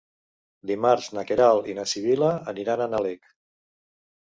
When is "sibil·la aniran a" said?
1.93-2.91